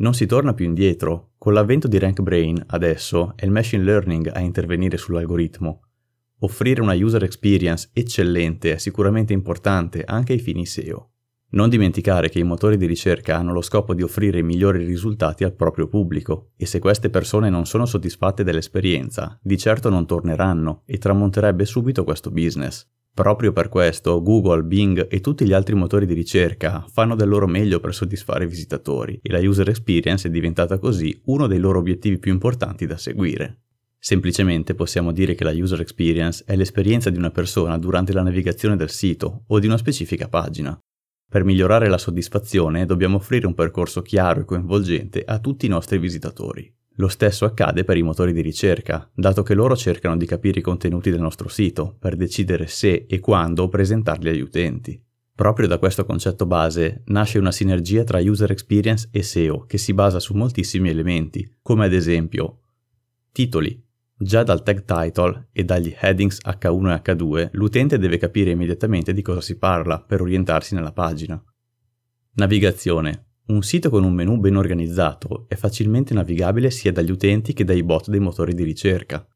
Non 0.00 0.14
si 0.14 0.24
torna 0.24 0.54
più 0.54 0.64
indietro. 0.64 1.32
Con 1.36 1.52
l'avvento 1.52 1.86
di 1.86 1.98
RankBrain, 1.98 2.64
adesso, 2.68 3.34
è 3.36 3.44
il 3.44 3.50
machine 3.50 3.84
learning 3.84 4.30
a 4.32 4.40
intervenire 4.40 4.96
sull'algoritmo. 4.96 5.82
Offrire 6.38 6.80
una 6.80 6.94
user 6.94 7.22
experience 7.22 7.90
eccellente 7.92 8.72
è 8.72 8.78
sicuramente 8.78 9.34
importante 9.34 10.02
anche 10.04 10.32
ai 10.32 10.38
fini 10.38 10.64
SEO. 10.64 11.10
Non 11.50 11.68
dimenticare 11.68 12.30
che 12.30 12.38
i 12.38 12.44
motori 12.44 12.78
di 12.78 12.86
ricerca 12.86 13.36
hanno 13.36 13.52
lo 13.52 13.60
scopo 13.60 13.92
di 13.92 14.02
offrire 14.02 14.40
migliori 14.40 14.86
risultati 14.86 15.44
al 15.44 15.54
proprio 15.54 15.86
pubblico 15.86 16.52
e 16.56 16.64
se 16.64 16.78
queste 16.78 17.10
persone 17.10 17.50
non 17.50 17.66
sono 17.66 17.84
soddisfatte 17.84 18.42
dell'esperienza, 18.42 19.38
di 19.42 19.58
certo 19.58 19.90
non 19.90 20.06
torneranno 20.06 20.82
e 20.86 20.96
tramonterebbe 20.96 21.66
subito 21.66 22.04
questo 22.04 22.30
business. 22.30 22.88
Proprio 23.12 23.52
per 23.52 23.68
questo 23.68 24.22
Google, 24.22 24.62
Bing 24.62 25.06
e 25.10 25.20
tutti 25.20 25.44
gli 25.44 25.52
altri 25.52 25.74
motori 25.74 26.06
di 26.06 26.14
ricerca 26.14 26.84
fanno 26.90 27.14
del 27.14 27.28
loro 27.28 27.46
meglio 27.46 27.80
per 27.80 27.92
soddisfare 27.92 28.44
i 28.44 28.48
visitatori 28.48 29.18
e 29.20 29.30
la 29.30 29.40
user 29.40 29.68
experience 29.68 30.28
è 30.28 30.30
diventata 30.30 30.78
così 30.78 31.20
uno 31.26 31.46
dei 31.46 31.58
loro 31.58 31.80
obiettivi 31.80 32.18
più 32.18 32.32
importanti 32.32 32.86
da 32.86 32.96
seguire. 32.96 33.62
Semplicemente 33.98 34.74
possiamo 34.74 35.12
dire 35.12 35.34
che 35.34 35.44
la 35.44 35.52
user 35.52 35.80
experience 35.80 36.44
è 36.46 36.56
l'esperienza 36.56 37.10
di 37.10 37.18
una 37.18 37.30
persona 37.30 37.76
durante 37.76 38.14
la 38.14 38.22
navigazione 38.22 38.76
del 38.76 38.88
sito 38.88 39.42
o 39.46 39.58
di 39.58 39.66
una 39.66 39.76
specifica 39.76 40.28
pagina. 40.28 40.78
Per 41.28 41.44
migliorare 41.44 41.88
la 41.88 41.98
soddisfazione 41.98 42.86
dobbiamo 42.86 43.16
offrire 43.16 43.46
un 43.46 43.54
percorso 43.54 44.00
chiaro 44.00 44.40
e 44.40 44.44
coinvolgente 44.44 45.22
a 45.24 45.38
tutti 45.38 45.66
i 45.66 45.68
nostri 45.68 45.98
visitatori. 45.98 46.74
Lo 47.00 47.08
stesso 47.08 47.46
accade 47.46 47.82
per 47.82 47.96
i 47.96 48.02
motori 48.02 48.34
di 48.34 48.42
ricerca, 48.42 49.10
dato 49.14 49.42
che 49.42 49.54
loro 49.54 49.74
cercano 49.74 50.18
di 50.18 50.26
capire 50.26 50.58
i 50.58 50.62
contenuti 50.62 51.10
del 51.10 51.22
nostro 51.22 51.48
sito 51.48 51.96
per 51.98 52.14
decidere 52.14 52.66
se 52.66 53.06
e 53.08 53.20
quando 53.20 53.70
presentarli 53.70 54.28
agli 54.28 54.42
utenti. 54.42 55.02
Proprio 55.34 55.66
da 55.66 55.78
questo 55.78 56.04
concetto 56.04 56.44
base 56.44 57.02
nasce 57.06 57.38
una 57.38 57.52
sinergia 57.52 58.04
tra 58.04 58.20
user 58.20 58.50
experience 58.50 59.08
e 59.10 59.22
SEO 59.22 59.64
che 59.64 59.78
si 59.78 59.94
basa 59.94 60.20
su 60.20 60.34
moltissimi 60.34 60.90
elementi, 60.90 61.50
come 61.62 61.86
ad 61.86 61.94
esempio 61.94 62.58
titoli. 63.32 63.82
Già 64.14 64.42
dal 64.42 64.62
tag 64.62 64.84
title 64.84 65.48
e 65.52 65.64
dagli 65.64 65.96
headings 65.98 66.40
H1 66.44 66.90
e 66.90 67.14
H2 67.14 67.48
l'utente 67.52 67.96
deve 67.96 68.18
capire 68.18 68.50
immediatamente 68.50 69.14
di 69.14 69.22
cosa 69.22 69.40
si 69.40 69.56
parla 69.56 70.02
per 70.02 70.20
orientarsi 70.20 70.74
nella 70.74 70.92
pagina. 70.92 71.42
Navigazione. 72.32 73.29
Un 73.46 73.62
sito 73.62 73.90
con 73.90 74.04
un 74.04 74.12
menu 74.12 74.38
ben 74.38 74.56
organizzato 74.56 75.46
è 75.48 75.54
facilmente 75.56 76.14
navigabile 76.14 76.70
sia 76.70 76.92
dagli 76.92 77.10
utenti 77.10 77.52
che 77.52 77.64
dai 77.64 77.82
bot 77.82 78.08
dei 78.08 78.20
motori 78.20 78.54
di 78.54 78.62
ricerca. 78.62 79.26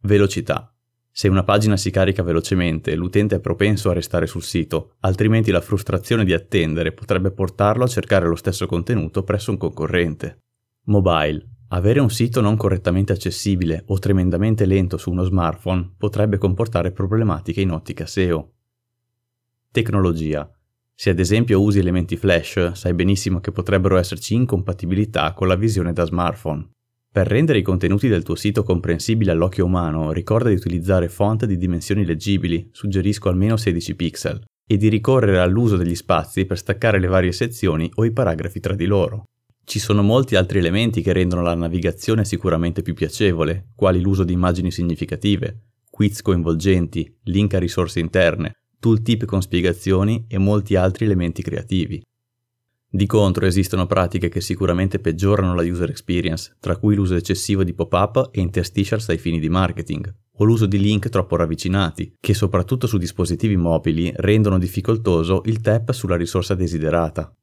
Velocità. 0.00 0.68
Se 1.10 1.28
una 1.28 1.44
pagina 1.44 1.76
si 1.76 1.90
carica 1.90 2.22
velocemente, 2.22 2.94
l'utente 2.96 3.36
è 3.36 3.40
propenso 3.40 3.88
a 3.88 3.92
restare 3.92 4.26
sul 4.26 4.42
sito, 4.42 4.96
altrimenti 5.00 5.50
la 5.52 5.60
frustrazione 5.60 6.24
di 6.24 6.32
attendere 6.32 6.92
potrebbe 6.92 7.30
portarlo 7.30 7.84
a 7.84 7.88
cercare 7.88 8.26
lo 8.26 8.34
stesso 8.34 8.66
contenuto 8.66 9.22
presso 9.22 9.52
un 9.52 9.56
concorrente. 9.56 10.42
Mobile. 10.86 11.48
Avere 11.68 12.00
un 12.00 12.10
sito 12.10 12.40
non 12.40 12.56
correttamente 12.56 13.12
accessibile 13.12 13.84
o 13.86 13.98
tremendamente 13.98 14.66
lento 14.66 14.96
su 14.96 15.10
uno 15.10 15.22
smartphone 15.22 15.94
potrebbe 15.96 16.36
comportare 16.36 16.92
problematiche 16.92 17.60
in 17.60 17.70
ottica 17.70 18.06
SEO. 18.06 18.52
Tecnologia. 19.70 20.48
Se 20.96 21.10
ad 21.10 21.18
esempio 21.18 21.60
usi 21.60 21.80
elementi 21.80 22.16
flash, 22.16 22.72
sai 22.72 22.94
benissimo 22.94 23.40
che 23.40 23.50
potrebbero 23.50 23.96
esserci 23.96 24.34
incompatibilità 24.34 25.32
con 25.32 25.48
la 25.48 25.56
visione 25.56 25.92
da 25.92 26.04
smartphone. 26.04 26.68
Per 27.12 27.26
rendere 27.26 27.58
i 27.58 27.62
contenuti 27.62 28.08
del 28.08 28.22
tuo 28.22 28.34
sito 28.34 28.62
comprensibili 28.62 29.30
all'occhio 29.30 29.64
umano, 29.64 30.12
ricorda 30.12 30.48
di 30.48 30.54
utilizzare 30.54 31.08
font 31.08 31.44
di 31.46 31.56
dimensioni 31.56 32.04
leggibili, 32.04 32.68
suggerisco 32.72 33.28
almeno 33.28 33.56
16 33.56 33.94
pixel, 33.94 34.44
e 34.66 34.76
di 34.76 34.88
ricorrere 34.88 35.38
all'uso 35.38 35.76
degli 35.76 35.94
spazi 35.94 36.44
per 36.44 36.58
staccare 36.58 36.98
le 36.98 37.06
varie 37.06 37.32
sezioni 37.32 37.90
o 37.94 38.04
i 38.04 38.12
paragrafi 38.12 38.60
tra 38.60 38.74
di 38.74 38.86
loro. 38.86 39.24
Ci 39.64 39.78
sono 39.78 40.02
molti 40.02 40.36
altri 40.36 40.58
elementi 40.58 41.02
che 41.02 41.12
rendono 41.12 41.42
la 41.42 41.54
navigazione 41.54 42.24
sicuramente 42.24 42.82
più 42.82 42.94
piacevole, 42.94 43.68
quali 43.74 44.00
l'uso 44.00 44.24
di 44.24 44.32
immagini 44.32 44.70
significative, 44.70 45.60
quiz 45.90 46.20
coinvolgenti, 46.20 47.18
link 47.24 47.54
a 47.54 47.58
risorse 47.58 48.00
interne, 48.00 48.56
tooltip 48.78 49.24
con 49.24 49.42
spiegazioni 49.42 50.24
e 50.28 50.38
molti 50.38 50.76
altri 50.76 51.04
elementi 51.04 51.42
creativi. 51.42 52.02
Di 52.88 53.06
contro 53.06 53.44
esistono 53.44 53.86
pratiche 53.86 54.28
che 54.28 54.40
sicuramente 54.40 55.00
peggiorano 55.00 55.54
la 55.54 55.62
user 55.62 55.90
experience, 55.90 56.54
tra 56.60 56.76
cui 56.76 56.94
l'uso 56.94 57.16
eccessivo 57.16 57.64
di 57.64 57.74
pop-up 57.74 58.28
e 58.30 58.40
interstitials 58.40 59.08
ai 59.08 59.18
fini 59.18 59.40
di 59.40 59.48
marketing, 59.48 60.14
o 60.36 60.44
l'uso 60.44 60.66
di 60.66 60.78
link 60.78 61.08
troppo 61.08 61.36
ravvicinati, 61.36 62.14
che 62.20 62.34
soprattutto 62.34 62.86
su 62.86 62.96
dispositivi 62.98 63.56
mobili 63.56 64.12
rendono 64.16 64.58
difficoltoso 64.58 65.42
il 65.46 65.60
tap 65.60 65.90
sulla 65.90 66.16
risorsa 66.16 66.54
desiderata. 66.54 67.32